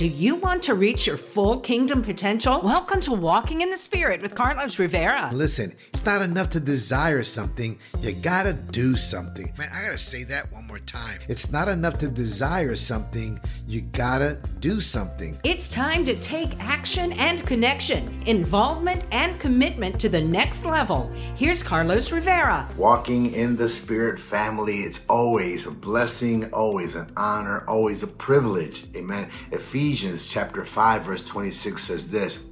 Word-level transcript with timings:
Do 0.00 0.06
you 0.06 0.36
want 0.36 0.62
to 0.62 0.72
reach 0.72 1.06
your 1.06 1.18
full 1.18 1.60
kingdom 1.60 2.00
potential? 2.00 2.62
Welcome 2.62 3.02
to 3.02 3.12
Walking 3.12 3.60
in 3.60 3.68
the 3.68 3.76
Spirit 3.76 4.22
with 4.22 4.34
Carlos 4.34 4.78
Rivera. 4.78 5.28
Listen, 5.30 5.74
it's 5.90 6.06
not 6.06 6.22
enough 6.22 6.48
to 6.50 6.58
desire 6.58 7.22
something, 7.22 7.78
you 7.98 8.12
gotta 8.12 8.54
do 8.54 8.96
something. 8.96 9.52
Man, 9.58 9.68
I 9.70 9.84
gotta 9.84 9.98
say 9.98 10.24
that 10.24 10.50
one 10.52 10.66
more 10.66 10.78
time. 10.78 11.18
It's 11.28 11.52
not 11.52 11.68
enough 11.68 11.98
to 11.98 12.08
desire 12.08 12.76
something, 12.76 13.38
you 13.68 13.82
gotta 13.82 14.38
do 14.60 14.80
something. 14.80 15.38
It's 15.44 15.68
time 15.68 16.06
to 16.06 16.18
take 16.18 16.58
action 16.60 17.12
and 17.12 17.46
connection, 17.46 18.22
involvement 18.24 19.04
and 19.12 19.38
commitment 19.38 20.00
to 20.00 20.08
the 20.08 20.22
next 20.22 20.64
level. 20.64 21.12
Here's 21.36 21.62
Carlos 21.62 22.10
Rivera. 22.10 22.66
Walking 22.78 23.34
in 23.34 23.54
the 23.54 23.68
Spirit 23.68 24.18
family, 24.18 24.76
it's 24.76 25.04
always 25.10 25.66
a 25.66 25.70
blessing, 25.70 26.50
always 26.54 26.96
an 26.96 27.12
honor, 27.18 27.64
always 27.68 28.02
a 28.02 28.06
privilege. 28.06 28.86
Amen. 28.96 29.30
Ephesians 29.52 29.89
Ephesians 29.90 30.28
chapter 30.28 30.64
5 30.64 31.02
verse 31.02 31.24
26 31.24 31.82
says 31.82 32.12
this, 32.12 32.48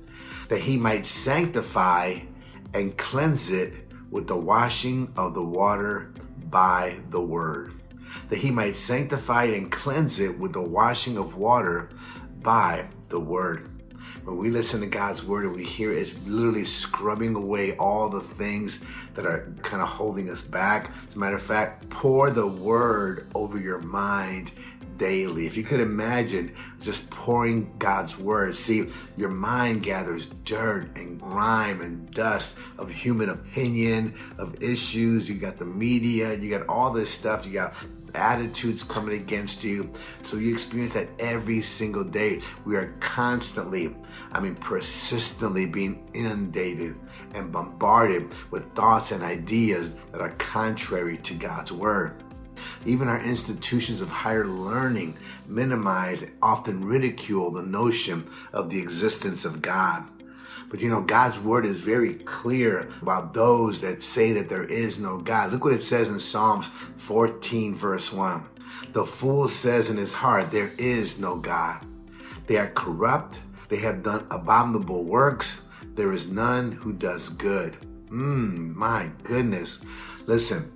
that 0.49 0.63
he 0.63 0.77
might 0.77 1.07
sanctify 1.07 2.19
and 2.75 2.99
cleanse 2.99 3.53
it 3.53 3.87
with 4.11 4.27
the 4.27 4.37
washing 4.37 5.13
of 5.17 5.35
the 5.35 5.45
water 5.45 6.13
by 6.51 6.99
the 7.11 7.21
word. 7.21 7.75
That 8.29 8.41
he 8.41 8.51
might 8.51 8.75
sanctify 8.75 9.45
and 9.45 9.71
cleanse 9.71 10.19
it 10.19 10.37
with 10.37 10.53
the 10.53 10.63
washing 10.63 11.17
of 11.17 11.37
water 11.37 11.91
by 12.43 12.89
the 13.09 13.21
word. 13.21 13.69
When 14.25 14.37
we 14.37 14.51
listen 14.51 14.81
to 14.81 14.87
God's 14.89 15.23
word 15.23 15.45
and 15.45 15.55
we 15.55 15.65
hear 15.65 15.93
it's 15.93 16.19
literally 16.27 16.65
scrubbing 16.65 17.37
away 17.37 17.77
all 17.77 18.09
the 18.09 18.21
things 18.21 18.85
that 19.15 19.27
are 19.27 19.53
kind 19.63 19.81
of 19.81 19.89
holding 19.89 20.29
us 20.29 20.43
back. 20.43 20.93
As 21.07 21.15
a 21.15 21.19
matter 21.21 21.37
of 21.37 21.43
fact, 21.43 21.89
pour 21.89 22.31
the 22.31 22.49
word 22.49 23.31
over 23.33 23.61
your 23.61 23.79
mind 23.79 24.51
daily. 24.99 25.47
If 25.47 25.57
you 25.57 25.63
could 25.63 25.81
imagine 25.81 26.55
just 26.81 27.11
pouring 27.11 27.73
God's 27.79 28.19
word, 28.19 28.55
see, 28.55 28.89
your 29.17 29.31
mind 29.31 29.83
gathers 29.83 30.27
dirt 30.45 30.97
and 30.97 31.21
grime 31.21 31.81
and 31.81 32.11
dust 32.13 32.59
of 32.79 32.91
human 32.91 33.31
opinion, 33.31 34.15
of 34.37 34.63
issues. 34.63 35.29
You 35.31 35.37
got 35.37 35.59
the 35.59 35.65
media, 35.65 36.35
you 36.35 36.51
got 36.51 36.69
all 36.69 36.93
this 36.93 37.11
stuff. 37.11 37.47
You 37.47 37.53
got 37.53 37.75
attitudes 38.15 38.83
coming 38.83 39.21
against 39.21 39.65
you. 39.65 39.93
So 40.23 40.37
you 40.37 40.53
experience 40.53 40.95
that 40.95 41.09
every 41.19 41.61
single 41.61 42.05
day. 42.05 42.41
We 42.65 42.77
are 42.77 42.95
constantly, 43.01 43.95
I 44.33 44.41
mean, 44.41 44.57
persistently 44.57 45.67
being 45.67 46.09
inundated 46.15 46.97
and 47.35 47.53
bombarded 47.53 48.33
with 48.51 48.73
thoughts 48.75 49.13
and 49.13 49.23
ideas 49.23 49.97
that 50.13 50.21
are 50.21 50.33
contrary 50.33 51.19
to 51.19 51.35
God's 51.35 51.73
word. 51.73 52.23
Even 52.87 53.09
our 53.09 53.21
institutions 53.21 54.01
of 54.01 54.11
higher 54.11 54.47
learning 54.47 55.17
minimize, 55.47 56.31
often 56.43 56.85
ridicule 56.85 57.51
the 57.51 57.63
notion 57.63 58.29
of 58.53 58.71
the 58.71 58.81
existence 58.81 59.45
of 59.45 59.63
God. 59.63 60.05
But 60.69 60.81
you 60.81 60.91
know, 60.91 61.03
God's 61.03 61.39
word 61.39 61.65
is 61.65 61.83
very 61.83 62.15
clear 62.15 62.91
about 63.01 63.33
those 63.33 63.81
that 63.81 64.03
say 64.03 64.33
that 64.33 64.49
there 64.49 64.65
is 64.65 65.01
no 65.01 65.19
God. 65.19 65.53
Look 65.53 65.65
what 65.65 65.73
it 65.73 65.83
says 65.83 66.09
in 66.09 66.19
Psalms 66.19 66.67
14, 66.99 67.75
verse 67.75 68.13
1. 68.13 68.45
The 68.93 69.05
fool 69.05 69.49
says 69.49 69.89
in 69.89 69.97
his 69.97 70.13
heart, 70.13 70.51
There 70.51 70.73
is 70.79 71.19
no 71.19 71.37
God. 71.37 71.85
They 72.47 72.59
are 72.59 72.71
corrupt. 72.71 73.41
They 73.69 73.79
have 73.79 74.03
done 74.03 74.27
abominable 74.31 75.05
works. 75.05 75.67
There 75.95 76.13
is 76.13 76.33
none 76.33 76.73
who 76.73 76.93
does 76.93 77.29
good. 77.29 77.77
Mmm, 78.09 78.75
my 78.75 79.11
goodness. 79.25 79.85
Listen, 80.27 80.71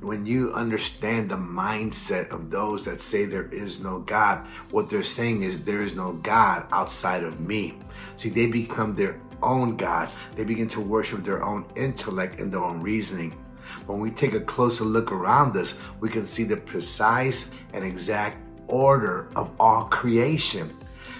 when 0.00 0.24
you 0.24 0.52
understand 0.52 1.30
the 1.30 1.36
mindset 1.36 2.30
of 2.30 2.50
those 2.50 2.84
that 2.84 3.00
say 3.00 3.24
there 3.24 3.48
is 3.48 3.82
no 3.82 3.98
God, 4.00 4.46
what 4.70 4.88
they're 4.88 5.02
saying 5.02 5.42
is 5.42 5.64
there 5.64 5.82
is 5.82 5.94
no 5.94 6.12
God 6.14 6.66
outside 6.70 7.24
of 7.24 7.40
me. 7.40 7.78
See, 8.16 8.28
they 8.28 8.46
become 8.46 8.94
their 8.94 9.20
own 9.42 9.76
gods. 9.76 10.18
They 10.36 10.44
begin 10.44 10.68
to 10.68 10.80
worship 10.80 11.24
their 11.24 11.44
own 11.44 11.64
intellect 11.76 12.40
and 12.40 12.52
their 12.52 12.62
own 12.62 12.80
reasoning. 12.80 13.32
When 13.86 14.00
we 14.00 14.10
take 14.10 14.34
a 14.34 14.40
closer 14.40 14.84
look 14.84 15.12
around 15.12 15.56
us, 15.56 15.78
we 16.00 16.08
can 16.08 16.24
see 16.24 16.44
the 16.44 16.56
precise 16.56 17.52
and 17.72 17.84
exact 17.84 18.38
order 18.68 19.28
of 19.36 19.52
all 19.60 19.84
creation. 19.84 20.74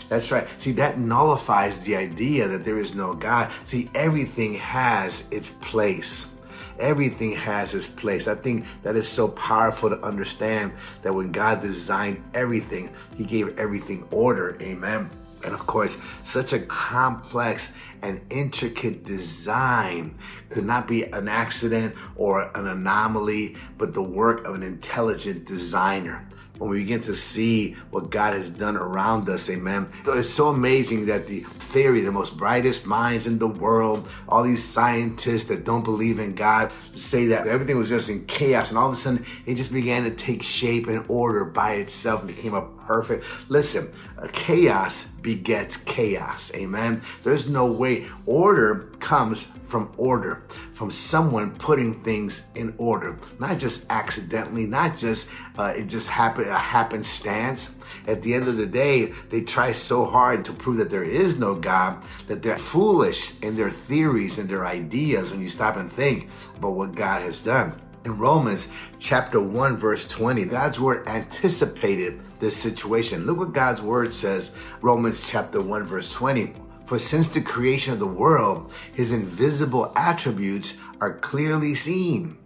That's 0.08 0.32
right. 0.32 0.48
See, 0.58 0.72
that 0.72 0.98
nullifies 0.98 1.84
the 1.84 1.96
idea 1.96 2.48
that 2.48 2.64
there 2.64 2.78
is 2.78 2.94
no 2.94 3.12
God. 3.12 3.52
See, 3.64 3.90
everything 3.94 4.54
has 4.54 5.28
its 5.30 5.50
place 5.50 6.37
everything 6.78 7.32
has 7.32 7.74
its 7.74 7.88
place. 7.88 8.28
I 8.28 8.34
think 8.34 8.66
that 8.82 8.96
is 8.96 9.08
so 9.08 9.28
powerful 9.28 9.90
to 9.90 10.00
understand 10.02 10.72
that 11.02 11.14
when 11.14 11.32
God 11.32 11.60
designed 11.60 12.22
everything, 12.34 12.90
He 13.16 13.24
gave 13.24 13.58
everything 13.58 14.06
order. 14.10 14.56
Amen. 14.60 15.10
And 15.44 15.54
of 15.54 15.66
course, 15.66 16.00
such 16.24 16.52
a 16.52 16.58
complex 16.58 17.76
and 18.02 18.20
intricate 18.30 19.04
design 19.04 20.18
could 20.50 20.64
not 20.64 20.88
be 20.88 21.04
an 21.04 21.28
accident 21.28 21.94
or 22.16 22.50
an 22.56 22.66
anomaly, 22.66 23.56
but 23.76 23.94
the 23.94 24.02
work 24.02 24.44
of 24.44 24.54
an 24.54 24.62
intelligent 24.62 25.46
designer 25.46 26.27
when 26.58 26.70
we 26.70 26.80
begin 26.80 27.00
to 27.02 27.14
see 27.14 27.74
what 27.90 28.10
God 28.10 28.34
has 28.34 28.50
done 28.50 28.76
around 28.76 29.28
us, 29.28 29.48
amen. 29.48 29.88
It's 30.06 30.30
so 30.30 30.48
amazing 30.48 31.06
that 31.06 31.26
the 31.26 31.40
theory, 31.40 32.00
the 32.00 32.12
most 32.12 32.36
brightest 32.36 32.86
minds 32.86 33.26
in 33.26 33.38
the 33.38 33.46
world, 33.46 34.08
all 34.28 34.42
these 34.42 34.64
scientists 34.64 35.44
that 35.46 35.64
don't 35.64 35.84
believe 35.84 36.18
in 36.18 36.34
God 36.34 36.72
say 36.94 37.26
that 37.26 37.46
everything 37.46 37.78
was 37.78 37.88
just 37.88 38.10
in 38.10 38.24
chaos 38.26 38.70
and 38.70 38.78
all 38.78 38.86
of 38.86 38.92
a 38.92 38.96
sudden 38.96 39.24
it 39.46 39.54
just 39.54 39.72
began 39.72 40.04
to 40.04 40.10
take 40.10 40.42
shape 40.42 40.86
and 40.88 41.04
order 41.08 41.44
by 41.44 41.74
itself 41.74 42.22
and 42.22 42.34
became 42.34 42.54
a 42.54 42.62
perfect. 42.88 43.24
Listen, 43.50 43.86
chaos 44.32 45.08
begets 45.08 45.76
chaos. 45.76 46.52
Amen. 46.54 47.02
There's 47.22 47.48
no 47.48 47.66
way 47.66 48.06
order 48.26 48.90
comes 48.98 49.44
from 49.68 49.92
order, 49.98 50.42
from 50.72 50.90
someone 50.90 51.54
putting 51.56 51.94
things 51.94 52.48
in 52.54 52.74
order, 52.78 53.18
not 53.38 53.58
just 53.58 53.86
accidentally, 53.90 54.66
not 54.66 54.96
just 54.96 55.30
uh, 55.58 55.74
it 55.76 55.88
just 55.88 56.08
happened 56.08 56.48
a 56.48 56.58
happenstance. 56.58 57.78
At 58.06 58.22
the 58.22 58.32
end 58.32 58.48
of 58.48 58.56
the 58.56 58.66
day, 58.66 59.12
they 59.28 59.42
try 59.42 59.72
so 59.72 60.06
hard 60.06 60.44
to 60.46 60.52
prove 60.52 60.78
that 60.78 60.90
there 60.90 61.04
is 61.04 61.38
no 61.38 61.54
God 61.54 62.02
that 62.28 62.42
they're 62.42 62.58
foolish 62.58 63.38
in 63.42 63.56
their 63.56 63.70
theories 63.70 64.38
and 64.38 64.48
their 64.48 64.66
ideas 64.66 65.30
when 65.30 65.42
you 65.42 65.48
stop 65.48 65.76
and 65.76 65.90
think 65.90 66.30
about 66.56 66.72
what 66.72 66.94
God 66.94 67.22
has 67.22 67.44
done. 67.44 67.78
In 68.06 68.16
Romans 68.18 68.72
chapter 68.98 69.38
1 69.40 69.76
verse 69.76 70.08
20, 70.08 70.46
God's 70.46 70.80
word 70.80 71.06
anticipated 71.06 72.22
this 72.40 72.56
situation. 72.56 73.26
Look 73.26 73.38
what 73.38 73.52
God's 73.52 73.82
word 73.82 74.14
says, 74.14 74.56
Romans 74.82 75.28
chapter 75.28 75.60
1 75.60 75.86
verse 75.86 76.12
20. 76.12 76.54
For 76.84 76.98
since 76.98 77.28
the 77.28 77.42
creation 77.42 77.92
of 77.92 77.98
the 77.98 78.06
world, 78.06 78.72
his 78.94 79.12
invisible 79.12 79.92
attributes 79.94 80.78
are 81.00 81.18
clearly 81.18 81.74
seen, 81.74 82.38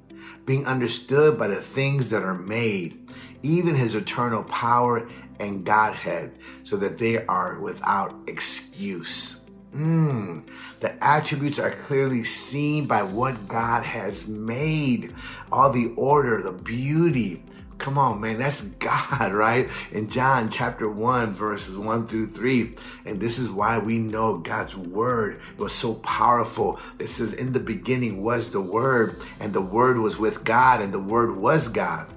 being 0.44 0.66
understood 0.66 1.38
by 1.38 1.46
the 1.46 1.56
things 1.56 2.10
that 2.10 2.22
are 2.22 2.34
made, 2.34 3.08
even 3.42 3.76
his 3.76 3.94
eternal 3.94 4.42
power 4.44 5.08
and 5.38 5.64
Godhead, 5.64 6.36
so 6.64 6.76
that 6.76 6.98
they 6.98 7.24
are 7.26 7.60
without 7.60 8.14
excuse. 8.26 9.44
Mm, 9.74 10.44
the 10.80 11.02
attributes 11.02 11.58
are 11.58 11.70
clearly 11.70 12.24
seen 12.24 12.86
by 12.86 13.02
what 13.02 13.48
God 13.48 13.84
has 13.84 14.28
made. 14.28 15.14
All 15.50 15.70
the 15.70 15.94
order, 15.96 16.42
the 16.42 16.52
beauty, 16.52 17.42
Come 17.82 17.98
on, 17.98 18.20
man, 18.20 18.38
that's 18.38 18.68
God, 18.74 19.32
right? 19.34 19.68
In 19.90 20.08
John 20.08 20.48
chapter 20.48 20.88
1, 20.88 21.34
verses 21.34 21.76
1 21.76 22.06
through 22.06 22.28
3. 22.28 22.76
And 23.04 23.20
this 23.20 23.40
is 23.40 23.50
why 23.50 23.78
we 23.78 23.98
know 23.98 24.38
God's 24.38 24.76
word 24.76 25.40
was 25.58 25.72
so 25.72 25.94
powerful. 25.94 26.78
It 27.00 27.08
says, 27.08 27.32
In 27.32 27.52
the 27.52 27.58
beginning 27.58 28.22
was 28.22 28.52
the 28.52 28.60
word, 28.60 29.20
and 29.40 29.52
the 29.52 29.60
word 29.60 29.98
was 29.98 30.16
with 30.16 30.44
God, 30.44 30.80
and 30.80 30.94
the 30.94 31.00
word 31.00 31.36
was 31.36 31.66
God. 31.66 32.08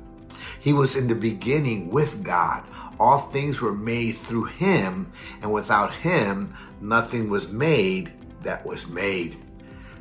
He 0.60 0.72
was 0.72 0.96
in 0.96 1.08
the 1.08 1.16
beginning 1.16 1.90
with 1.90 2.24
God. 2.24 2.64
All 3.00 3.18
things 3.18 3.60
were 3.60 3.74
made 3.74 4.18
through 4.18 4.46
him, 4.46 5.12
and 5.42 5.52
without 5.52 5.96
him, 5.96 6.54
nothing 6.80 7.28
was 7.28 7.52
made 7.52 8.14
that 8.44 8.64
was 8.64 8.88
made. 8.88 9.40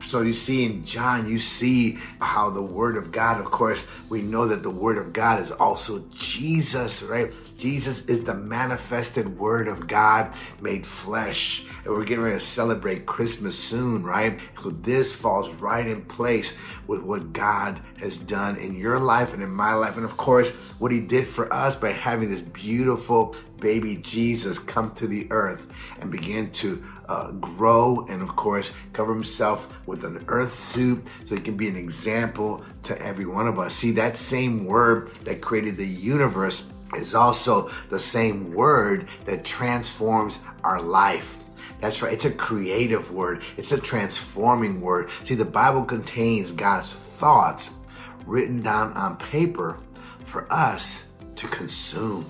So 0.04 0.20
you 0.20 0.34
see 0.34 0.64
in 0.64 0.84
John, 0.84 1.28
you 1.28 1.38
see 1.38 1.98
how 2.20 2.50
the 2.50 2.62
Word 2.62 2.96
of 2.96 3.10
God, 3.10 3.40
of 3.40 3.46
course, 3.46 3.88
we 4.10 4.22
know 4.22 4.46
that 4.48 4.62
the 4.62 4.70
Word 4.70 4.98
of 4.98 5.12
God 5.12 5.40
is 5.40 5.50
also 5.50 6.04
Jesus, 6.14 7.02
right? 7.02 7.32
Jesus 7.56 8.06
is 8.06 8.24
the 8.24 8.34
manifested 8.34 9.38
Word 9.38 9.66
of 9.66 9.86
God 9.86 10.34
made 10.60 10.86
flesh. 10.86 11.66
And 11.84 11.92
we're 11.92 12.04
getting 12.04 12.24
ready 12.24 12.36
to 12.36 12.40
celebrate 12.40 13.06
Christmas 13.06 13.58
soon, 13.58 14.04
right? 14.04 14.40
So 14.62 14.70
this 14.70 15.18
falls 15.18 15.54
right 15.56 15.86
in 15.86 16.02
place 16.02 16.58
with 16.86 17.02
what 17.02 17.32
God 17.32 17.80
has 17.98 18.18
done 18.18 18.56
in 18.56 18.74
your 18.74 18.98
life 18.98 19.32
and 19.32 19.42
in 19.42 19.50
my 19.50 19.74
life. 19.74 19.96
And 19.96 20.04
of 20.04 20.16
course, 20.16 20.54
what 20.78 20.92
He 20.92 21.00
did 21.00 21.26
for 21.26 21.52
us 21.52 21.76
by 21.76 21.90
having 21.90 22.28
this 22.28 22.42
beautiful 22.42 23.34
baby 23.60 23.96
Jesus 24.02 24.58
come 24.58 24.94
to 24.94 25.06
the 25.06 25.26
earth 25.30 25.72
and 26.00 26.10
begin 26.10 26.50
to 26.50 26.84
uh, 27.08 27.30
grow 27.32 28.06
and, 28.08 28.22
of 28.22 28.36
course, 28.36 28.72
cover 28.92 29.12
himself 29.12 29.86
with 29.86 30.04
an 30.04 30.24
earth 30.28 30.52
suit 30.52 31.06
so 31.24 31.34
he 31.34 31.40
can 31.40 31.56
be 31.56 31.68
an 31.68 31.76
example 31.76 32.64
to 32.82 33.00
every 33.00 33.26
one 33.26 33.46
of 33.46 33.58
us. 33.58 33.74
See, 33.74 33.92
that 33.92 34.16
same 34.16 34.64
word 34.64 35.10
that 35.24 35.40
created 35.40 35.76
the 35.76 35.86
universe 35.86 36.72
is 36.96 37.14
also 37.14 37.68
the 37.88 37.98
same 38.00 38.52
word 38.52 39.08
that 39.24 39.44
transforms 39.44 40.44
our 40.62 40.80
life. 40.80 41.38
That's 41.80 42.00
right. 42.00 42.12
It's 42.12 42.24
a 42.24 42.30
creative 42.30 43.12
word. 43.12 43.42
It's 43.56 43.72
a 43.72 43.80
transforming 43.80 44.80
word. 44.80 45.10
See, 45.24 45.34
the 45.34 45.44
Bible 45.44 45.84
contains 45.84 46.52
God's 46.52 46.92
thoughts 46.92 47.78
written 48.26 48.62
down 48.62 48.92
on 48.94 49.16
paper 49.16 49.78
for 50.24 50.50
us 50.52 51.10
to 51.36 51.46
consume. 51.48 52.24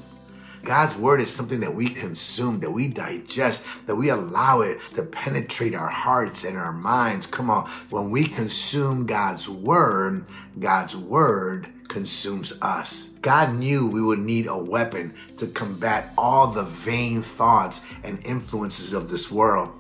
God's 0.64 0.96
word 0.96 1.20
is 1.20 1.34
something 1.34 1.61
that 1.61 1.75
we 1.75 1.90
consume, 1.90 2.61
that 2.61 2.70
we 2.70 2.88
digest, 2.88 3.87
that 3.87 3.96
we 3.96 4.08
allow 4.08 4.62
it 4.62 4.81
to 4.94 5.02
penetrate 5.02 5.75
our 5.75 5.88
hearts 5.88 6.44
and 6.44 6.56
our 6.56 6.72
minds. 6.72 7.26
Come 7.26 7.50
on. 7.50 7.69
When 7.90 8.11
we 8.11 8.26
consume 8.26 9.06
God's 9.06 9.49
word, 9.49 10.25
God's 10.58 10.96
word 10.96 11.69
consumes 11.88 12.58
us. 12.62 13.11
God 13.20 13.55
knew 13.55 13.87
we 13.87 14.02
would 14.02 14.19
need 14.19 14.46
a 14.46 14.58
weapon 14.58 15.14
to 15.37 15.46
combat 15.46 16.12
all 16.16 16.49
the 16.49 16.64
vain 16.64 17.22
thoughts 17.22 17.87
and 18.02 18.25
influences 18.25 18.93
of 18.93 19.11
this 19.11 19.31
world. 19.31 19.70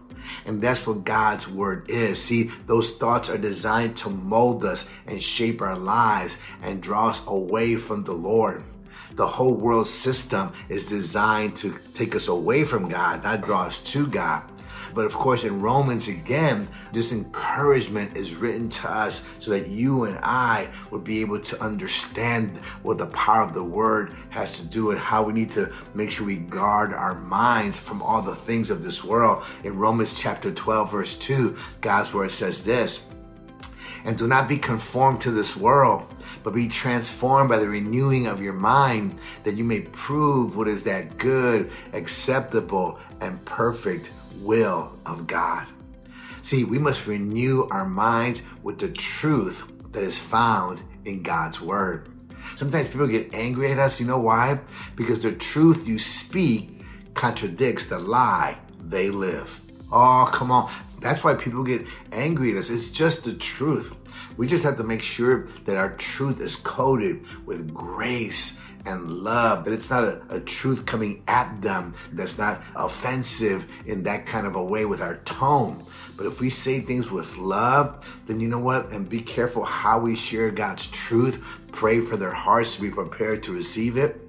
And 0.46 0.62
that's 0.62 0.86
what 0.86 1.04
God's 1.04 1.48
word 1.48 1.88
is. 1.88 2.22
See, 2.22 2.44
those 2.66 2.96
thoughts 2.96 3.28
are 3.28 3.38
designed 3.38 3.96
to 3.98 4.10
mold 4.10 4.64
us 4.64 4.88
and 5.06 5.22
shape 5.22 5.60
our 5.60 5.76
lives 5.76 6.40
and 6.62 6.82
draw 6.82 7.08
us 7.08 7.26
away 7.26 7.76
from 7.76 8.04
the 8.04 8.12
Lord. 8.12 8.62
The 9.14 9.26
whole 9.26 9.54
world 9.54 9.86
system 9.86 10.52
is 10.68 10.88
designed 10.88 11.56
to 11.56 11.78
take 11.94 12.16
us 12.16 12.28
away 12.28 12.64
from 12.64 12.88
God, 12.88 13.22
not 13.22 13.42
draw 13.42 13.62
us 13.62 13.78
to 13.92 14.06
God. 14.08 14.42
But 14.92 15.06
of 15.06 15.14
course, 15.14 15.44
in 15.44 15.60
Romans 15.60 16.08
again, 16.08 16.68
this 16.92 17.12
encouragement 17.12 18.16
is 18.16 18.36
written 18.36 18.68
to 18.70 18.90
us 18.90 19.26
so 19.40 19.50
that 19.50 19.68
you 19.68 20.04
and 20.04 20.18
I 20.22 20.70
would 20.90 21.02
be 21.02 21.20
able 21.20 21.40
to 21.40 21.62
understand 21.62 22.58
what 22.82 22.98
the 22.98 23.06
power 23.06 23.42
of 23.42 23.54
the 23.54 23.64
word 23.64 24.14
has 24.30 24.58
to 24.58 24.66
do 24.66 24.90
and 24.90 25.00
how 25.00 25.24
we 25.24 25.32
need 25.32 25.50
to 25.52 25.72
make 25.94 26.10
sure 26.10 26.26
we 26.26 26.36
guard 26.36 26.92
our 26.92 27.14
minds 27.14 27.78
from 27.78 28.02
all 28.02 28.22
the 28.22 28.36
things 28.36 28.70
of 28.70 28.82
this 28.82 29.02
world. 29.02 29.44
In 29.64 29.76
Romans 29.76 30.18
chapter 30.20 30.52
12, 30.52 30.90
verse 30.90 31.18
2, 31.18 31.56
God's 31.80 32.14
word 32.14 32.30
says 32.30 32.64
this 32.64 33.10
and 34.04 34.18
do 34.18 34.26
not 34.26 34.48
be 34.48 34.58
conformed 34.58 35.20
to 35.22 35.30
this 35.30 35.56
world, 35.56 36.02
but 36.44 36.54
be 36.54 36.68
transformed 36.68 37.48
by 37.48 37.58
the 37.58 37.68
renewing 37.68 38.28
of 38.28 38.40
your 38.40 38.52
mind, 38.52 39.18
that 39.42 39.54
you 39.54 39.64
may 39.64 39.80
prove 39.80 40.56
what 40.56 40.68
is 40.68 40.84
that 40.84 41.18
good, 41.18 41.72
acceptable, 41.92 43.00
and 43.20 43.44
perfect 43.44 44.12
will 44.40 44.96
of 45.06 45.26
God. 45.26 45.66
See, 46.42 46.62
we 46.62 46.78
must 46.78 47.06
renew 47.06 47.66
our 47.70 47.88
minds 47.88 48.42
with 48.62 48.78
the 48.78 48.92
truth 48.92 49.66
that 49.92 50.02
is 50.02 50.18
found 50.18 50.82
in 51.06 51.22
God's 51.22 51.60
word. 51.60 52.10
Sometimes 52.54 52.88
people 52.88 53.06
get 53.06 53.34
angry 53.34 53.72
at 53.72 53.78
us. 53.78 53.98
You 53.98 54.06
know 54.06 54.20
why? 54.20 54.60
Because 54.94 55.22
the 55.22 55.32
truth 55.32 55.88
you 55.88 55.98
speak 55.98 56.82
contradicts 57.14 57.86
the 57.86 57.98
lie 57.98 58.58
they 58.78 59.08
live. 59.08 59.60
Oh, 59.90 60.30
come 60.32 60.50
on. 60.50 60.70
That's 61.00 61.24
why 61.24 61.34
people 61.34 61.64
get 61.64 61.86
angry 62.12 62.52
at 62.52 62.58
us. 62.58 62.70
It's 62.70 62.90
just 62.90 63.24
the 63.24 63.34
truth. 63.34 63.96
We 64.36 64.46
just 64.46 64.64
have 64.64 64.76
to 64.76 64.84
make 64.84 65.02
sure 65.02 65.46
that 65.64 65.76
our 65.76 65.96
truth 65.96 66.40
is 66.40 66.56
coated 66.56 67.24
with 67.46 67.72
grace 67.72 68.60
and 68.86 69.10
love, 69.10 69.64
that 69.64 69.72
it's 69.72 69.90
not 69.90 70.04
a, 70.04 70.22
a, 70.28 70.40
truth 70.40 70.84
coming 70.84 71.22
at 71.26 71.62
them 71.62 71.94
that's 72.12 72.38
not 72.38 72.62
offensive 72.76 73.66
in 73.86 74.02
that 74.02 74.26
kind 74.26 74.46
of 74.46 74.56
a 74.56 74.62
way 74.62 74.84
with 74.84 75.00
our 75.00 75.16
tone. 75.18 75.84
But 76.16 76.26
if 76.26 76.40
we 76.40 76.50
say 76.50 76.80
things 76.80 77.10
with 77.10 77.38
love, 77.38 78.06
then 78.26 78.40
you 78.40 78.48
know 78.48 78.58
what? 78.58 78.90
And 78.90 79.08
be 79.08 79.20
careful 79.20 79.64
how 79.64 80.00
we 80.00 80.14
share 80.14 80.50
God's 80.50 80.90
truth. 80.90 81.42
Pray 81.72 82.00
for 82.00 82.16
their 82.16 82.32
hearts 82.32 82.76
to 82.76 82.82
be 82.82 82.90
prepared 82.90 83.42
to 83.44 83.52
receive 83.52 83.96
it 83.96 84.20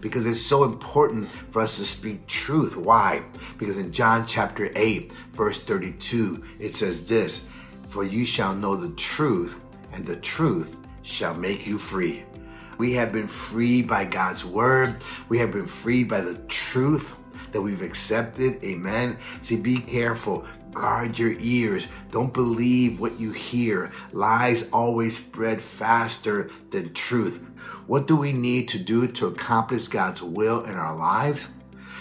because 0.00 0.26
it's 0.26 0.44
so 0.44 0.64
important 0.64 1.28
for 1.28 1.62
us 1.62 1.78
to 1.78 1.84
speak 1.84 2.26
truth. 2.26 2.76
Why? 2.76 3.24
Because 3.58 3.78
in 3.78 3.92
John 3.92 4.26
chapter 4.26 4.70
8, 4.74 5.12
verse 5.32 5.58
32, 5.58 6.44
it 6.58 6.74
says 6.74 7.06
this 7.06 7.48
For 7.88 8.04
you 8.04 8.24
shall 8.26 8.54
know 8.54 8.76
the 8.76 8.94
truth, 8.96 9.60
and 9.92 10.06
the 10.06 10.16
truth 10.16 10.78
shall 11.02 11.34
make 11.34 11.66
you 11.66 11.78
free. 11.78 12.24
We 12.76 12.92
have 12.92 13.12
been 13.12 13.26
freed 13.26 13.88
by 13.88 14.04
God's 14.04 14.44
word, 14.44 14.96
we 15.28 15.38
have 15.38 15.50
been 15.50 15.66
freed 15.66 16.08
by 16.08 16.20
the 16.20 16.36
truth 16.48 17.18
that 17.50 17.62
we've 17.62 17.82
accepted. 17.82 18.62
Amen. 18.62 19.16
See, 19.40 19.56
be 19.56 19.80
careful. 19.80 20.44
Guard 20.72 21.18
your 21.18 21.32
ears. 21.38 21.88
Don't 22.10 22.32
believe 22.32 23.00
what 23.00 23.18
you 23.18 23.32
hear. 23.32 23.90
Lies 24.12 24.70
always 24.70 25.16
spread 25.16 25.62
faster 25.62 26.50
than 26.70 26.92
truth. 26.92 27.42
What 27.86 28.06
do 28.06 28.16
we 28.16 28.32
need 28.32 28.68
to 28.68 28.78
do 28.78 29.08
to 29.12 29.28
accomplish 29.28 29.88
God's 29.88 30.22
will 30.22 30.64
in 30.64 30.74
our 30.74 30.94
lives? 30.94 31.52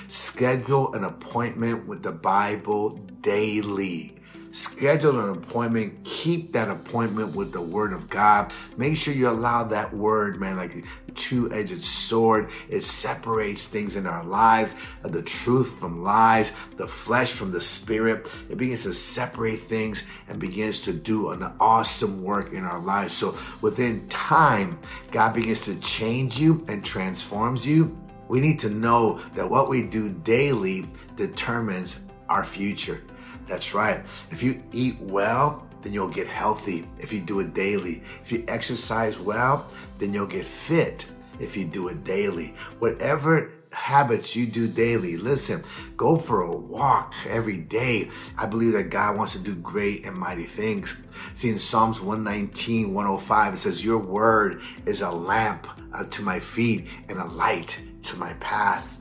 Schedule 0.09 0.93
an 0.93 1.05
appointment 1.05 1.87
with 1.87 2.03
the 2.03 2.11
Bible 2.11 2.89
daily. 3.21 4.16
Schedule 4.57 5.19
an 5.19 5.37
appointment. 5.37 6.03
Keep 6.03 6.53
that 6.53 6.67
appointment 6.67 7.35
with 7.35 7.51
the 7.51 7.61
Word 7.61 7.93
of 7.93 8.09
God. 8.09 8.51
Make 8.75 8.97
sure 8.97 9.13
you 9.13 9.29
allow 9.29 9.63
that 9.65 9.93
Word, 9.93 10.39
man, 10.39 10.57
like 10.57 10.73
a 10.75 11.11
two 11.11 11.53
edged 11.53 11.83
sword. 11.83 12.49
It 12.67 12.81
separates 12.81 13.67
things 13.67 13.95
in 13.95 14.07
our 14.07 14.23
lives 14.23 14.73
uh, 15.03 15.09
the 15.09 15.21
truth 15.21 15.77
from 15.79 16.01
lies, 16.01 16.55
the 16.75 16.87
flesh 16.87 17.33
from 17.33 17.51
the 17.51 17.61
spirit. 17.61 18.33
It 18.49 18.57
begins 18.57 18.81
to 18.85 18.93
separate 18.93 19.59
things 19.59 20.09
and 20.27 20.39
begins 20.39 20.79
to 20.81 20.91
do 20.93 21.29
an 21.29 21.43
awesome 21.59 22.23
work 22.23 22.51
in 22.51 22.63
our 22.63 22.79
lives. 22.79 23.13
So 23.13 23.37
within 23.61 24.07
time, 24.09 24.79
God 25.11 25.35
begins 25.35 25.65
to 25.65 25.79
change 25.79 26.39
you 26.39 26.65
and 26.67 26.83
transforms 26.83 27.63
you. 27.63 27.95
We 28.27 28.39
need 28.39 28.57
to 28.61 28.71
know 28.71 29.19
that 29.35 29.47
what 29.47 29.69
we 29.69 29.83
do 29.83 30.09
daily 30.11 30.89
determines 31.15 32.05
our 32.27 32.43
future. 32.43 33.03
That's 33.47 33.73
right. 33.73 34.03
If 34.29 34.43
you 34.43 34.61
eat 34.71 34.99
well, 34.99 35.67
then 35.81 35.93
you'll 35.93 36.09
get 36.09 36.27
healthy 36.27 36.87
if 36.99 37.13
you 37.13 37.21
do 37.21 37.39
it 37.39 37.53
daily. 37.53 38.01
If 38.21 38.31
you 38.31 38.43
exercise 38.47 39.19
well, 39.19 39.67
then 39.99 40.13
you'll 40.13 40.27
get 40.27 40.45
fit 40.45 41.09
if 41.39 41.55
you 41.55 41.65
do 41.65 41.87
it 41.87 42.03
daily. 42.03 42.47
Whatever 42.79 43.51
habits 43.71 44.35
you 44.35 44.47
do 44.47 44.67
daily, 44.67 45.17
listen, 45.17 45.63
go 45.95 46.17
for 46.17 46.41
a 46.41 46.55
walk 46.55 47.13
every 47.27 47.57
day. 47.57 48.09
I 48.37 48.47
believe 48.47 48.73
that 48.73 48.89
God 48.89 49.17
wants 49.17 49.33
to 49.33 49.39
do 49.39 49.55
great 49.55 50.05
and 50.05 50.15
mighty 50.15 50.43
things. 50.43 51.03
See, 51.35 51.49
in 51.49 51.59
Psalms 51.59 51.99
119, 51.99 52.93
105, 52.93 53.53
it 53.53 53.57
says, 53.57 53.85
Your 53.85 53.99
word 53.99 54.61
is 54.85 55.01
a 55.01 55.11
lamp 55.11 55.67
to 56.09 56.21
my 56.23 56.39
feet 56.39 56.87
and 57.07 57.19
a 57.19 57.25
light 57.25 57.81
to 58.03 58.17
my 58.17 58.33
path. 58.33 58.96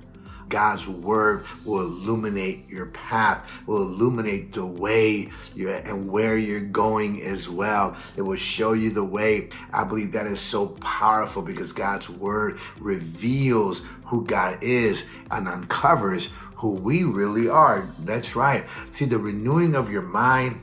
God's 0.48 0.86
word 0.86 1.44
will 1.64 1.80
illuminate 1.80 2.68
your 2.68 2.86
path, 2.86 3.62
will 3.66 3.82
illuminate 3.82 4.52
the 4.52 4.66
way 4.66 5.30
and 5.56 6.08
where 6.08 6.38
you're 6.38 6.60
going 6.60 7.22
as 7.22 7.48
well. 7.48 7.96
It 8.16 8.22
will 8.22 8.36
show 8.36 8.72
you 8.72 8.90
the 8.90 9.04
way. 9.04 9.50
I 9.72 9.84
believe 9.84 10.12
that 10.12 10.26
is 10.26 10.40
so 10.40 10.68
powerful 10.68 11.42
because 11.42 11.72
God's 11.72 12.08
word 12.08 12.58
reveals 12.78 13.86
who 14.06 14.24
God 14.24 14.62
is 14.62 15.08
and 15.30 15.48
uncovers 15.48 16.32
who 16.56 16.72
we 16.72 17.04
really 17.04 17.48
are. 17.48 17.88
That's 18.00 18.34
right. 18.34 18.66
See, 18.90 19.04
the 19.04 19.18
renewing 19.18 19.74
of 19.74 19.90
your 19.90 20.02
mind 20.02 20.62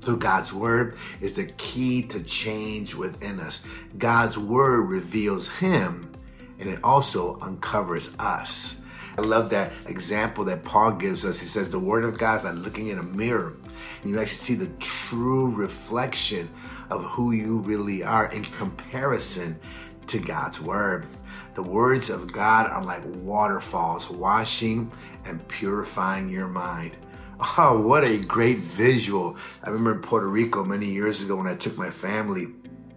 through 0.00 0.18
God's 0.18 0.52
word 0.52 0.96
is 1.20 1.34
the 1.34 1.46
key 1.46 2.02
to 2.04 2.22
change 2.22 2.94
within 2.94 3.40
us. 3.40 3.66
God's 3.96 4.38
word 4.38 4.82
reveals 4.82 5.48
him 5.48 6.12
and 6.58 6.68
it 6.68 6.78
also 6.84 7.38
uncovers 7.40 8.14
us. 8.18 8.80
I 9.16 9.20
love 9.20 9.50
that 9.50 9.72
example 9.86 10.44
that 10.46 10.64
Paul 10.64 10.92
gives 10.92 11.24
us. 11.24 11.40
He 11.40 11.46
says 11.46 11.70
the 11.70 11.78
word 11.78 12.04
of 12.04 12.18
God 12.18 12.36
is 12.36 12.44
like 12.44 12.54
looking 12.54 12.88
in 12.88 12.98
a 12.98 13.02
mirror. 13.02 13.56
And 14.02 14.10
you 14.10 14.18
actually 14.18 14.36
see 14.36 14.54
the 14.54 14.72
true 14.80 15.50
reflection 15.50 16.50
of 16.90 17.04
who 17.04 17.32
you 17.32 17.58
really 17.58 18.02
are 18.02 18.26
in 18.32 18.42
comparison 18.42 19.58
to 20.08 20.18
God's 20.18 20.60
word. 20.60 21.06
The 21.54 21.62
words 21.62 22.10
of 22.10 22.32
God 22.32 22.68
are 22.68 22.82
like 22.82 23.02
waterfalls, 23.04 24.10
washing 24.10 24.90
and 25.24 25.46
purifying 25.46 26.28
your 26.28 26.48
mind. 26.48 26.96
Oh, 27.56 27.80
what 27.80 28.04
a 28.04 28.18
great 28.18 28.58
visual. 28.58 29.36
I 29.62 29.70
remember 29.70 29.92
in 29.92 30.02
Puerto 30.02 30.26
Rico 30.26 30.64
many 30.64 30.86
years 30.86 31.22
ago 31.22 31.36
when 31.36 31.46
I 31.46 31.54
took 31.54 31.78
my 31.78 31.90
family, 31.90 32.48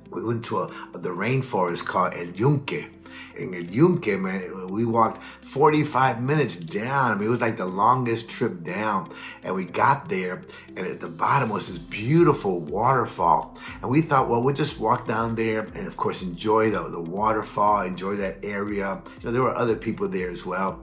we 0.09 0.23
went 0.23 0.45
to 0.45 0.59
a, 0.59 0.67
the 0.93 1.09
rainforest 1.09 1.85
called 1.85 2.13
El 2.15 2.27
Yunque 2.27 2.91
in 3.35 3.53
Yunque, 3.71 4.19
man, 4.19 4.67
we 4.69 4.85
walked 4.85 5.23
45 5.43 6.21
minutes 6.21 6.55
down. 6.55 7.11
I 7.11 7.15
mean, 7.15 7.27
it 7.27 7.29
was 7.29 7.41
like 7.41 7.57
the 7.57 7.65
longest 7.65 8.29
trip 8.29 8.63
down. 8.63 9.11
And 9.43 9.55
we 9.55 9.65
got 9.65 10.09
there, 10.09 10.43
and 10.75 10.79
at 10.79 11.01
the 11.01 11.07
bottom 11.09 11.49
was 11.49 11.67
this 11.67 11.77
beautiful 11.77 12.59
waterfall. 12.59 13.57
And 13.81 13.91
we 13.91 14.01
thought, 14.01 14.29
well, 14.29 14.41
we'll 14.41 14.55
just 14.55 14.79
walk 14.79 15.07
down 15.07 15.35
there 15.35 15.61
and, 15.61 15.87
of 15.87 15.97
course, 15.97 16.21
enjoy 16.21 16.71
the, 16.71 16.87
the 16.89 17.01
waterfall, 17.01 17.81
enjoy 17.81 18.15
that 18.15 18.39
area. 18.43 19.01
You 19.21 19.25
know, 19.25 19.31
there 19.31 19.41
were 19.41 19.55
other 19.55 19.75
people 19.75 20.07
there 20.07 20.29
as 20.29 20.45
well. 20.45 20.81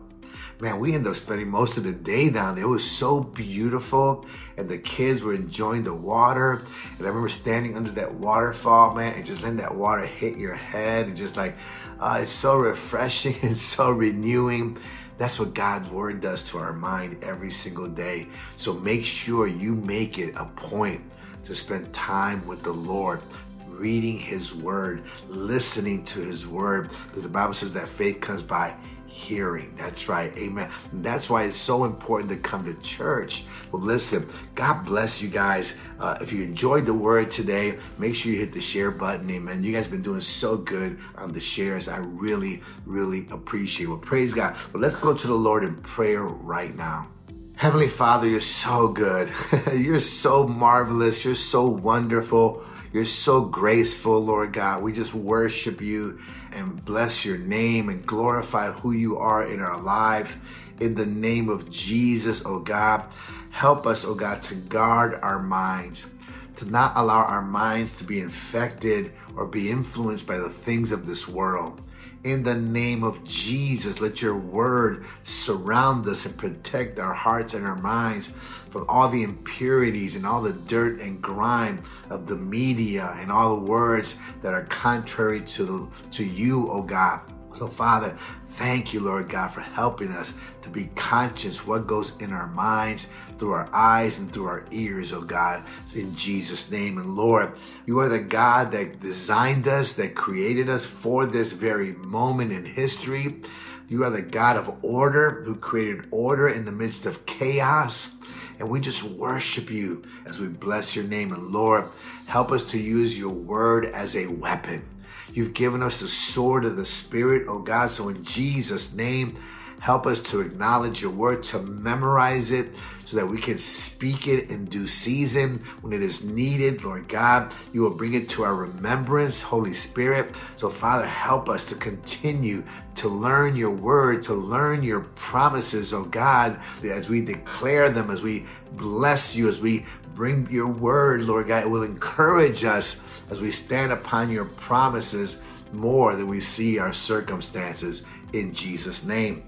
Man, 0.64 0.80
we 0.80 0.94
ended 0.94 1.11
up 1.11 1.16
spending 1.16 1.50
most 1.50 1.76
of 1.76 1.85
the 1.85 1.92
day 1.92 2.30
down 2.30 2.54
there. 2.54 2.64
It 2.64 2.68
was 2.68 2.90
so 2.90 3.21
beautiful, 3.21 4.25
and 4.56 4.66
the 4.66 4.78
kids 4.78 5.21
were 5.21 5.35
enjoying 5.35 5.85
the 5.85 5.92
water. 5.92 6.62
And 6.97 7.06
I 7.06 7.09
remember 7.09 7.28
standing 7.28 7.76
under 7.76 7.90
that 7.92 8.14
waterfall, 8.14 8.94
man, 8.94 9.12
and 9.12 9.26
just 9.26 9.42
letting 9.42 9.59
that 9.59 9.75
water 9.75 10.06
hit 10.06 10.38
your 10.38 10.54
head, 10.54 11.06
and 11.06 11.16
just 11.16 11.37
like, 11.37 11.54
uh, 12.00 12.21
it's 12.23 12.30
so 12.30 12.56
refreshing 12.56 13.37
and 13.42 13.56
so 13.56 13.90
renewing. 13.90 14.78
That's 15.18 15.38
what 15.38 15.52
God's 15.52 15.90
word 15.90 16.23
does 16.23 16.42
to 16.50 16.59
our 16.59 16.73
mind 16.73 17.23
every 17.23 17.50
single 17.50 17.87
day. 17.87 18.28
So 18.56 18.73
make 18.73 19.04
sure 19.04 19.47
you 19.47 19.75
make 19.75 20.18
it 20.18 20.35
a 20.35 20.47
point 20.47 21.02
to 21.44 21.54
spend 21.54 21.92
time 21.92 22.44
with 22.47 22.62
the 22.62 22.73
Lord, 22.73 23.21
reading 23.68 24.16
his 24.16 24.54
word, 24.54 25.04
listening 25.28 26.06
to 26.06 26.21
his 26.21 26.47
word, 26.47 26.88
because 27.06 27.23
the 27.23 27.28
Bible 27.28 27.52
says 27.52 27.75
that 27.75 27.87
faith 27.87 28.23
comes 28.23 28.42
by 28.42 28.75
hearing. 29.14 29.73
That's 29.76 30.09
right. 30.09 30.37
Amen. 30.37 30.68
And 30.90 31.04
that's 31.04 31.30
why 31.30 31.44
it's 31.44 31.56
so 31.56 31.85
important 31.85 32.30
to 32.30 32.37
come 32.37 32.64
to 32.64 32.75
church. 32.80 33.44
Well, 33.71 33.80
listen, 33.80 34.28
God 34.56 34.85
bless 34.85 35.23
you 35.23 35.28
guys. 35.28 35.80
Uh, 36.00 36.16
if 36.21 36.33
you 36.33 36.42
enjoyed 36.42 36.85
the 36.85 36.94
word 36.94 37.30
today, 37.30 37.78
make 37.97 38.16
sure 38.16 38.33
you 38.33 38.40
hit 38.40 38.52
the 38.52 38.61
share 38.61 38.90
button. 38.90 39.30
Amen. 39.30 39.62
You 39.62 39.73
guys 39.73 39.87
have 39.87 39.92
been 39.92 40.02
doing 40.02 40.21
so 40.21 40.56
good 40.56 40.99
on 41.16 41.33
the 41.33 41.40
shares. 41.40 41.87
I 41.87 41.99
really, 41.99 42.61
really 42.87 43.28
appreciate 43.30 43.87
it. 43.87 43.88
Well, 43.88 43.99
praise 43.99 44.35
God. 44.35 44.56
Well, 44.73 44.83
let's 44.83 45.00
go 45.00 45.14
to 45.14 45.26
the 45.26 45.33
Lord 45.33 45.62
in 45.62 45.76
prayer 45.76 46.25
right 46.25 46.75
now. 46.75 47.09
Heavenly 47.54 47.88
Father, 47.88 48.28
you're 48.28 48.40
so 48.40 48.88
good. 48.88 49.33
you're 49.73 50.00
so 50.00 50.49
marvelous. 50.49 51.25
You're 51.25 51.37
so 51.37 51.68
wonderful. 51.68 52.64
You're 52.94 53.04
so 53.04 53.44
graceful, 53.44 54.20
Lord 54.20 54.52
God. 54.52 54.84
We 54.84 54.92
just 54.92 55.14
worship 55.14 55.80
you 55.80 56.20
and 56.52 56.84
bless 56.84 57.24
your 57.24 57.36
name 57.36 57.88
and 57.88 58.06
glorify 58.06 58.70
who 58.70 58.92
you 58.92 59.18
are 59.18 59.44
in 59.44 59.60
our 59.60 59.82
lives. 59.82 60.40
In 60.78 60.94
the 60.94 61.04
name 61.04 61.48
of 61.48 61.68
Jesus, 61.68 62.46
oh 62.46 62.60
God, 62.60 63.04
help 63.50 63.84
us, 63.84 64.04
oh 64.04 64.14
God, 64.14 64.42
to 64.42 64.54
guard 64.54 65.18
our 65.22 65.42
minds, 65.42 66.13
to 66.56 66.70
not 66.70 66.92
allow 66.96 67.25
our 67.25 67.42
minds 67.42 67.99
to 67.99 68.04
be 68.04 68.20
infected 68.20 69.12
or 69.37 69.46
be 69.46 69.70
influenced 69.70 70.26
by 70.26 70.38
the 70.38 70.49
things 70.49 70.92
of 70.92 71.06
this 71.06 71.28
world 71.28 71.80
in 72.25 72.42
the 72.42 72.54
name 72.54 73.04
of 73.04 73.23
Jesus. 73.23 74.00
Let 74.00 74.23
your 74.23 74.37
word 74.37 75.04
surround 75.23 76.08
us 76.08 76.26
and 76.26 76.37
protect 76.37 76.99
our 76.99 77.12
hearts 77.12 77.54
and 77.54 77.66
our 77.66 77.76
minds 77.76 78.28
from 78.28 78.87
all 78.88 79.08
the 79.08 79.23
impurities 79.23 80.16
and 80.16 80.26
all 80.26 80.40
the 80.40 80.54
dirt 80.54 80.99
and 81.00 81.23
grime 81.23 81.82
of 82.11 82.26
the 82.26 82.37
media 82.37 83.14
and 83.18 83.30
all 83.30 83.56
the 83.56 83.62
words 83.62 84.18
that 84.42 84.54
are 84.54 84.64
contrary 84.64 85.42
to, 85.42 85.90
to 86.12 86.25
you, 86.25 86.70
oh 86.70 86.82
God. 86.82 87.20
So, 87.54 87.68
Father, 87.68 88.08
thank 88.49 88.92
you, 88.92 89.00
Lord 89.00 89.28
God, 89.28 89.49
for 89.49 89.61
helping 89.61 90.11
us 90.11 90.37
to 90.62 90.68
be 90.68 90.90
conscious 90.96 91.64
what 91.64 91.87
goes 91.87 92.16
in 92.16 92.32
our 92.32 92.49
minds, 92.49 93.12
through 93.44 93.52
our 93.52 93.68
eyes, 93.74 94.18
and 94.18 94.32
through 94.32 94.46
our 94.46 94.64
ears, 94.70 95.12
oh 95.12 95.20
God. 95.20 95.64
In 95.94 96.14
Jesus' 96.14 96.70
name. 96.70 96.96
And 96.96 97.14
Lord, 97.14 97.52
you 97.84 97.98
are 97.98 98.08
the 98.08 98.18
God 98.18 98.72
that 98.72 99.00
designed 99.00 99.68
us, 99.68 99.92
that 99.96 100.14
created 100.14 100.70
us 100.70 100.86
for 100.86 101.26
this 101.26 101.52
very 101.52 101.92
moment 101.92 102.52
in 102.52 102.64
history. 102.64 103.42
You 103.86 104.02
are 104.02 104.08
the 104.08 104.22
God 104.22 104.56
of 104.56 104.82
order 104.82 105.42
who 105.44 105.56
created 105.56 106.06
order 106.10 106.48
in 106.48 106.64
the 106.64 106.72
midst 106.72 107.04
of 107.04 107.26
chaos. 107.26 108.16
And 108.58 108.70
we 108.70 108.80
just 108.80 109.02
worship 109.02 109.68
you 109.68 110.04
as 110.24 110.40
we 110.40 110.48
bless 110.48 110.96
your 110.96 111.04
name. 111.04 111.30
And 111.30 111.48
Lord, 111.48 111.90
help 112.24 112.50
us 112.50 112.70
to 112.70 112.78
use 112.78 113.18
your 113.18 113.34
word 113.34 113.84
as 113.84 114.16
a 114.16 114.26
weapon. 114.26 114.88
You've 115.34 115.52
given 115.52 115.82
us 115.82 116.00
the 116.00 116.08
sword 116.08 116.64
of 116.64 116.76
the 116.76 116.84
Spirit, 116.86 117.46
oh 117.46 117.58
God. 117.58 117.90
So 117.90 118.08
in 118.08 118.24
Jesus' 118.24 118.94
name, 118.94 119.36
help 119.80 120.06
us 120.06 120.30
to 120.30 120.40
acknowledge 120.40 121.02
your 121.02 121.10
word, 121.10 121.42
to 121.42 121.58
memorize 121.58 122.50
it, 122.50 122.74
so 123.04 123.16
that 123.16 123.26
we 123.26 123.38
can 123.38 123.58
speak 123.58 124.26
it 124.26 124.50
in 124.50 124.64
due 124.66 124.87
season 124.87 125.58
when 125.80 125.92
it 125.92 126.02
is 126.02 126.25
needed. 126.25 126.84
Lord 126.84 127.08
God, 127.08 127.52
you 127.73 127.82
will 127.82 127.94
bring 127.94 128.14
it 128.14 128.28
to 128.30 128.44
our 128.44 128.54
remembrance, 128.54 129.42
Holy 129.42 129.75
Spirit. 129.75 130.34
So, 130.56 130.68
Father, 130.68 131.06
help 131.06 131.49
us 131.49 131.66
to 131.66 131.75
continue 131.75 132.64
to 132.96 133.08
learn 133.08 133.56
your 133.56 133.70
word, 133.70 134.23
to 134.25 134.34
learn 134.34 134.82
your 134.82 135.00
promises, 135.00 135.92
oh 135.92 136.04
God, 136.04 136.61
as 136.82 137.08
we 137.08 137.20
declare 137.20 137.90
them, 137.90 138.11
as 138.11 138.23
we 138.23 138.46
bless 138.73 139.37
you, 139.37 139.49
as 139.49 139.61
we 139.61 139.87
bring 140.14 140.49
your 140.50 140.68
word, 140.68 141.23
Lord 141.23 141.49
God. 141.49 141.64
It 141.64 141.70
will 141.70 141.82
encourage 141.82 142.64
us 142.64 143.23
as 143.30 143.40
we 143.40 143.50
stand 143.50 143.92
upon 143.92 144.30
your 144.30 144.44
promises 144.44 145.42
more 145.73 146.14
than 146.14 146.28
we 146.28 146.40
see 146.40 146.78
our 146.78 146.92
circumstances 146.92 148.06
in 148.32 148.52
Jesus' 148.52 149.04
name. 149.04 149.42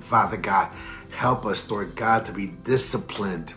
Father 0.00 0.36
God, 0.36 0.70
help 1.12 1.46
us, 1.46 1.70
Lord 1.70 1.94
God, 1.94 2.24
to 2.26 2.32
be 2.32 2.48
disciplined 2.64 3.54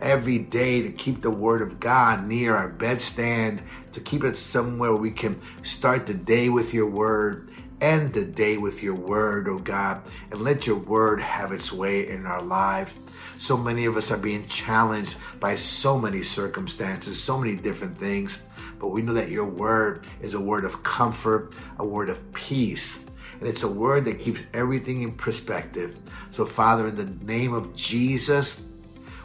every 0.00 0.38
day 0.38 0.82
to 0.82 0.90
keep 0.90 1.22
the 1.22 1.30
word 1.30 1.62
of 1.62 1.80
God 1.80 2.26
near 2.26 2.54
our 2.54 2.70
bedstand, 2.70 3.60
to 3.92 4.00
keep 4.00 4.24
it 4.24 4.36
somewhere 4.36 4.94
we 4.94 5.10
can 5.10 5.40
start 5.62 6.06
the 6.06 6.14
day 6.14 6.48
with 6.48 6.72
your 6.72 6.88
word, 6.88 7.50
end 7.80 8.12
the 8.12 8.24
day 8.24 8.58
with 8.58 8.82
your 8.82 8.94
word, 8.94 9.48
oh 9.48 9.58
God, 9.58 10.02
and 10.30 10.40
let 10.42 10.66
your 10.66 10.78
word 10.78 11.20
have 11.20 11.52
its 11.52 11.72
way 11.72 12.08
in 12.08 12.26
our 12.26 12.42
lives. 12.42 12.98
So 13.38 13.56
many 13.56 13.84
of 13.84 13.96
us 13.96 14.10
are 14.10 14.18
being 14.18 14.46
challenged 14.46 15.18
by 15.40 15.54
so 15.54 15.98
many 15.98 16.22
circumstances, 16.22 17.22
so 17.22 17.38
many 17.38 17.56
different 17.56 17.96
things. 17.96 18.44
But 18.78 18.88
we 18.88 19.02
know 19.02 19.14
that 19.14 19.30
your 19.30 19.46
word 19.46 20.06
is 20.20 20.34
a 20.34 20.40
word 20.40 20.64
of 20.64 20.82
comfort, 20.82 21.52
a 21.78 21.84
word 21.84 22.08
of 22.08 22.32
peace. 22.32 23.10
And 23.38 23.48
it's 23.48 23.62
a 23.62 23.70
word 23.70 24.04
that 24.06 24.20
keeps 24.20 24.44
everything 24.52 25.02
in 25.02 25.12
perspective. 25.12 25.98
So, 26.30 26.44
Father, 26.44 26.88
in 26.88 26.96
the 26.96 27.24
name 27.24 27.54
of 27.54 27.74
Jesus, 27.74 28.68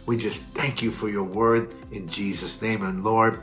we 0.05 0.17
just 0.17 0.43
thank 0.49 0.81
you 0.81 0.91
for 0.91 1.09
your 1.09 1.23
word 1.23 1.73
in 1.91 2.07
Jesus' 2.07 2.61
name. 2.61 2.83
And 2.83 3.03
Lord, 3.03 3.41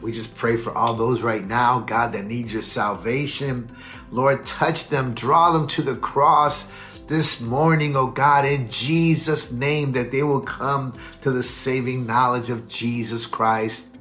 we 0.00 0.12
just 0.12 0.36
pray 0.36 0.56
for 0.56 0.76
all 0.76 0.94
those 0.94 1.22
right 1.22 1.44
now, 1.44 1.80
God, 1.80 2.12
that 2.12 2.24
need 2.24 2.50
your 2.50 2.62
salvation. 2.62 3.70
Lord, 4.10 4.44
touch 4.44 4.88
them, 4.88 5.14
draw 5.14 5.52
them 5.52 5.66
to 5.68 5.82
the 5.82 5.96
cross 5.96 6.68
this 7.06 7.40
morning, 7.40 7.96
oh 7.96 8.06
God, 8.06 8.46
in 8.46 8.70
Jesus' 8.70 9.52
name, 9.52 9.92
that 9.92 10.10
they 10.10 10.22
will 10.22 10.40
come 10.40 10.98
to 11.22 11.30
the 11.30 11.42
saving 11.42 12.06
knowledge 12.06 12.50
of 12.50 12.68
Jesus 12.68 13.26
Christ. 13.26 13.96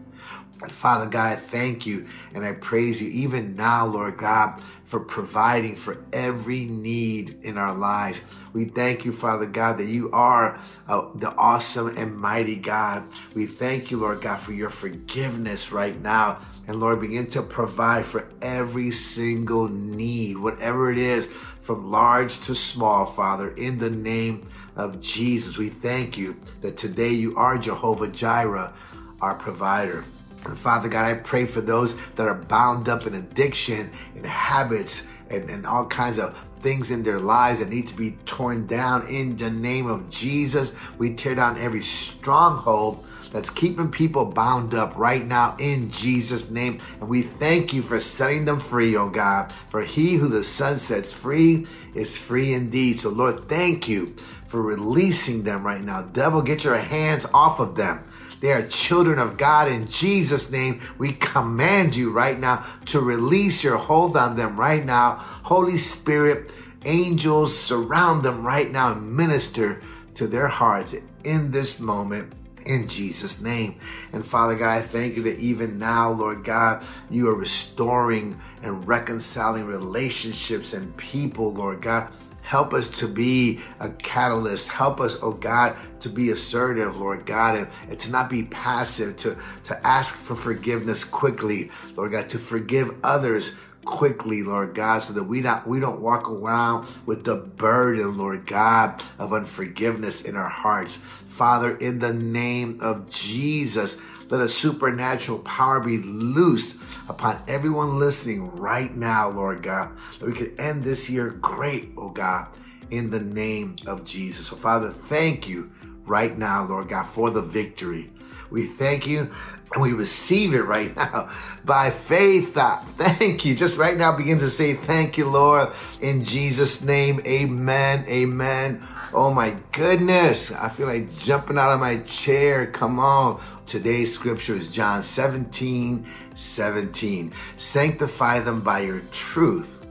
Father 0.70 1.10
God, 1.10 1.34
I 1.34 1.36
thank 1.36 1.86
you 1.86 2.08
and 2.34 2.46
I 2.46 2.53
praise 2.53 3.01
you 3.01 3.10
even 3.10 3.56
now, 3.56 3.86
Lord 3.86 4.18
God, 4.18 4.62
for 4.94 5.00
providing 5.00 5.76
for 5.76 5.98
every 6.14 6.66
need 6.66 7.36
in 7.42 7.58
our 7.58 7.74
lives. 7.74 8.24
We 8.54 8.66
thank 8.66 9.06
you, 9.06 9.12
Father 9.12 9.48
God, 9.48 9.80
that 9.80 9.88
you 9.88 10.12
are 10.12 10.60
uh, 10.88 11.10
the 11.16 11.32
awesome 11.32 11.98
and 11.98 12.16
mighty 12.16 12.58
God. 12.58 13.04
We 13.34 13.48
thank 13.48 13.90
you, 13.90 13.98
Lord 13.98 14.22
God, 14.22 14.40
for 14.40 14.54
your 14.54 14.70
forgiveness 14.70 15.72
right 15.72 16.00
now. 16.00 16.42
And 16.68 16.80
Lord, 16.80 17.02
begin 17.02 17.26
to 17.30 17.42
provide 17.42 18.06
for 18.06 18.30
every 18.40 18.92
single 18.92 19.68
need, 19.68 20.38
whatever 20.38 20.92
it 20.92 21.00
is, 21.00 21.26
from 21.26 21.90
large 21.90 22.40
to 22.42 22.54
small, 22.54 23.08
Father, 23.08 23.50
in 23.50 23.80
the 23.80 23.90
name 23.90 24.48
of 24.76 25.02
Jesus. 25.02 25.58
We 25.58 25.70
thank 25.70 26.20
you 26.20 26.40
that 26.62 26.78
today 26.78 27.14
you 27.14 27.36
are 27.36 27.58
Jehovah 27.58 28.10
Jireh, 28.10 28.72
our 29.20 29.34
provider. 29.34 30.06
And 30.46 30.58
Father 30.58 30.90
God, 30.90 31.06
I 31.06 31.16
pray 31.16 31.46
for 31.46 31.62
those 31.62 31.96
that 32.12 32.28
are 32.28 32.36
bound 32.36 32.90
up 32.90 33.06
in 33.08 33.14
addiction 33.14 33.90
and 34.16 34.26
habits 34.26 35.08
and, 35.30 35.50
and 35.50 35.66
all 35.66 35.86
kinds 35.86 36.20
of 36.20 36.38
things 36.60 36.92
in 36.92 37.04
their 37.04 37.20
lives 37.20 37.60
that 37.60 37.70
need 37.70 37.88
to 37.88 37.98
be 37.98 38.18
torn 38.26 38.66
down 38.66 39.08
in 39.08 39.36
the 39.36 39.50
name 39.50 39.88
of 39.88 40.10
Jesus. 40.10 40.76
We 40.98 41.14
tear 41.14 41.36
down 41.36 41.58
every 41.58 41.82
stronghold 41.82 43.08
that's 43.32 43.50
keeping 43.50 43.90
people 43.90 44.26
bound 44.26 44.74
up 44.76 44.96
right 44.96 45.26
now 45.26 45.56
in 45.60 45.90
Jesus' 45.90 46.52
name. 46.52 46.80
And 47.02 47.10
we 47.10 47.24
thank 47.24 47.74
you 47.74 47.82
for 47.82 48.00
setting 48.00 48.46
them 48.46 48.60
free, 48.60 48.96
oh 48.96 49.10
God. 49.10 49.52
For 49.52 49.82
he 49.82 50.16
who 50.16 50.30
the 50.30 50.44
Son 50.44 50.78
sets 50.78 51.12
free 51.12 51.66
is 51.96 52.18
free 52.18 52.54
indeed. 52.54 53.00
So, 53.00 53.10
Lord, 53.10 53.40
thank 53.42 53.90
you 53.90 54.16
for 54.46 54.62
releasing 54.62 55.44
them 55.44 55.66
right 55.66 55.82
now. 55.84 56.04
Devil, 56.04 56.44
get 56.44 56.64
your 56.64 56.78
hands 56.78 57.26
off 57.34 57.60
of 57.60 57.76
them. 57.76 58.04
They 58.44 58.52
are 58.52 58.68
children 58.68 59.20
of 59.20 59.38
God. 59.38 59.70
In 59.70 59.88
Jesus' 59.88 60.52
name, 60.52 60.82
we 60.98 61.14
command 61.14 61.96
you 61.96 62.12
right 62.12 62.38
now 62.38 62.66
to 62.88 63.00
release 63.00 63.64
your 63.64 63.78
hold 63.78 64.18
on 64.18 64.36
them 64.36 64.60
right 64.60 64.84
now. 64.84 65.14
Holy 65.16 65.78
Spirit, 65.78 66.52
angels 66.84 67.58
surround 67.58 68.24
them 68.24 68.46
right 68.46 68.70
now 68.70 68.92
and 68.92 69.16
minister 69.16 69.82
to 70.16 70.28
their 70.28 70.50
hearts 70.50 70.94
in 71.24 71.52
this 71.52 71.80
moment 71.80 72.34
in 72.66 72.90
Jesus' 72.90 73.42
name. 73.42 73.80
And 74.12 74.26
Father 74.26 74.56
God, 74.56 74.78
I 74.78 74.82
thank 74.82 75.16
you 75.16 75.24
that 75.24 75.40
even 75.40 75.80
now, 75.80 76.12
Lord 76.12 76.44
God, 76.44 76.84
you 77.10 77.30
are 77.30 77.36
restoring 77.36 78.42
and 78.62 78.86
reconciling 78.86 79.68
relationships 79.68 80.74
and 80.74 80.98
people, 80.98 81.54
Lord 81.54 81.82
God. 81.82 82.12
Help 82.44 82.74
us 82.74 83.00
to 83.00 83.08
be 83.08 83.62
a 83.80 83.90
catalyst. 83.90 84.70
Help 84.70 85.00
us, 85.00 85.18
oh 85.22 85.32
God, 85.32 85.76
to 86.02 86.10
be 86.10 86.30
assertive, 86.30 86.98
Lord 86.98 87.26
God, 87.26 87.56
and, 87.56 87.68
and, 87.90 88.00
to 88.00 88.12
not 88.12 88.30
be 88.30 88.44
passive, 88.44 89.18
to, 89.18 89.38
to 89.64 89.88
ask 89.88 90.16
for 90.16 90.36
forgiveness 90.36 91.06
quickly, 91.06 91.72
Lord 91.96 92.12
God, 92.12 92.30
to 92.30 92.40
forgive 92.40 92.94
others 93.04 93.58
quickly, 93.86 94.44
Lord 94.44 94.76
God, 94.76 95.00
so 95.00 95.14
that 95.14 95.24
we 95.24 95.42
not 95.42 95.68
we 95.68 95.80
don't 95.80 96.02
walk 96.02 96.30
around 96.30 96.90
with 97.06 97.24
the 97.24 97.36
burden, 97.36 98.18
Lord 98.18 98.46
God, 98.46 99.02
of 99.18 99.34
unforgiveness 99.34 100.24
in 100.24 100.36
our 100.36 100.50
hearts. 100.50 100.98
Father, 100.98 101.76
in 101.78 102.00
the 102.00 102.14
name 102.14 102.80
of 102.82 103.10
Jesus, 103.10 104.02
let 104.34 104.42
a 104.42 104.50
supernatural 104.50 105.38
power 105.38 105.80
be 105.80 106.00
loosed 106.00 106.82
upon 107.08 107.40
everyone 107.48 108.00
listening 108.00 108.50
right 108.56 108.96
now, 108.96 109.30
Lord 109.30 109.62
God, 109.62 109.96
that 110.20 110.25
we 110.25 110.34
could 110.34 110.60
end 110.60 110.84
this 110.84 111.08
year 111.08 111.30
great, 111.30 111.92
oh 112.00 112.10
God, 112.10 112.48
in 112.90 113.12
the 113.12 113.20
name 113.20 113.75
of 113.86 114.04
Jesus. 114.04 114.48
So, 114.48 114.56
Father, 114.56 114.90
thank 114.90 115.48
you 115.48 115.72
right 116.05 116.38
now, 116.38 116.65
Lord 116.65 116.89
God, 116.89 117.05
for 117.05 117.29
the 117.29 117.41
victory. 117.41 118.10
We 118.50 118.65
thank 118.65 119.07
you 119.07 119.33
and 119.74 119.81
we 119.81 119.93
receive 119.93 120.53
it 120.53 120.62
right 120.62 120.95
now 120.95 121.29
by 121.65 121.89
faith. 121.89 122.55
Uh, 122.55 122.77
thank 122.77 123.45
you. 123.45 123.55
Just 123.55 123.77
right 123.77 123.98
now 123.98 124.15
begin 124.15 124.39
to 124.39 124.50
say 124.50 124.74
thank 124.74 125.17
you, 125.17 125.29
Lord, 125.29 125.74
in 126.01 126.24
Jesus' 126.24 126.83
name. 126.83 127.22
Amen. 127.25 128.05
Amen. 128.07 128.83
Oh 129.13 129.33
my 129.33 129.57
goodness. 129.72 130.53
I 130.53 130.69
feel 130.69 130.88
like 130.88 131.17
jumping 131.17 131.57
out 131.57 131.72
of 131.72 131.79
my 131.79 131.98
chair. 132.00 132.67
Come 132.67 133.00
on. 133.00 133.41
Today's 133.65 134.13
scripture 134.13 134.55
is 134.55 134.72
John 134.72 135.03
17, 135.03 136.05
17. 136.36 137.33
Sanctify 137.57 138.39
them 138.39 138.62
by 138.62 138.79
your 138.79 139.01
truth. 139.12 139.86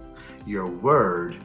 Your 0.47 0.67
word 0.67 1.37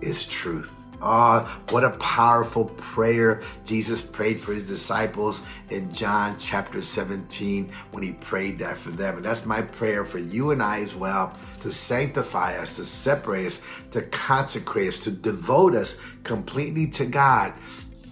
is 0.00 0.26
truth. 0.26 0.83
Oh, 1.00 1.40
what 1.70 1.84
a 1.84 1.90
powerful 1.90 2.66
prayer 2.66 3.42
Jesus 3.64 4.02
prayed 4.02 4.40
for 4.40 4.52
his 4.52 4.68
disciples 4.68 5.44
in 5.70 5.92
John 5.92 6.36
chapter 6.38 6.82
17 6.82 7.70
when 7.90 8.02
he 8.02 8.12
prayed 8.12 8.58
that 8.60 8.76
for 8.76 8.90
them. 8.90 9.16
And 9.16 9.24
that's 9.24 9.46
my 9.46 9.62
prayer 9.62 10.04
for 10.04 10.18
you 10.18 10.50
and 10.50 10.62
I 10.62 10.80
as 10.80 10.94
well 10.94 11.36
to 11.60 11.72
sanctify 11.72 12.58
us, 12.58 12.76
to 12.76 12.84
separate 12.84 13.46
us, 13.46 13.62
to 13.90 14.02
consecrate 14.02 14.88
us, 14.88 15.00
to 15.00 15.10
devote 15.10 15.74
us 15.74 16.00
completely 16.22 16.88
to 16.90 17.06
God 17.06 17.54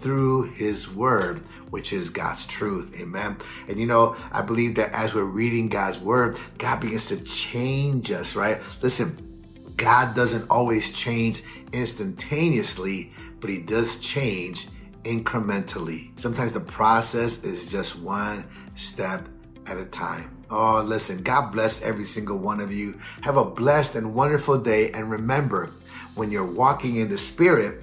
through 0.03 0.51
his 0.51 0.93
word, 0.93 1.47
which 1.69 1.93
is 1.93 2.09
God's 2.09 2.45
truth. 2.45 2.93
Amen. 2.99 3.37
And 3.69 3.79
you 3.79 3.87
know, 3.87 4.17
I 4.31 4.41
believe 4.41 4.75
that 4.75 4.91
as 4.91 5.15
we're 5.15 5.23
reading 5.23 5.69
God's 5.69 5.97
word, 5.97 6.37
God 6.57 6.81
begins 6.81 7.07
to 7.07 7.23
change 7.23 8.11
us, 8.11 8.35
right? 8.35 8.61
Listen, 8.81 9.33
God 9.77 10.13
doesn't 10.13 10.49
always 10.49 10.91
change 10.91 11.43
instantaneously, 11.73 13.11
but 13.39 13.49
He 13.49 13.61
does 13.61 13.99
change 13.99 14.67
incrementally. 15.03 16.17
Sometimes 16.19 16.53
the 16.53 16.61
process 16.61 17.43
is 17.43 17.69
just 17.69 17.99
one 17.99 18.45
step 18.75 19.27
at 19.65 19.77
a 19.77 19.85
time. 19.85 20.29
Oh, 20.49 20.81
listen, 20.81 21.23
God 21.23 21.51
bless 21.51 21.81
every 21.81 22.03
single 22.03 22.37
one 22.37 22.59
of 22.59 22.71
you. 22.71 22.99
Have 23.21 23.37
a 23.37 23.45
blessed 23.45 23.95
and 23.95 24.13
wonderful 24.13 24.59
day. 24.59 24.91
And 24.91 25.09
remember, 25.09 25.71
when 26.15 26.31
you're 26.31 26.45
walking 26.45 26.97
in 26.97 27.09
the 27.09 27.17
Spirit, 27.17 27.82